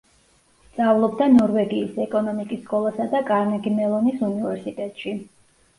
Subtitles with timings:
[0.69, 5.21] სწავლობდა ნორვეგიის ეკონომიკის სკოლასა და კარნეგი-მელონის უნივერსიტეტში.